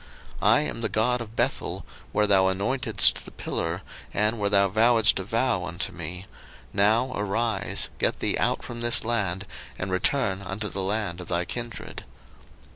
[0.41, 4.67] 01:031:013 I am the God of Bethel, where thou anointedst the pillar, and where thou
[4.67, 6.25] vowedst a vow unto me:
[6.73, 9.45] now arise, get thee out from this land,
[9.77, 12.03] and return unto the land of thy kindred.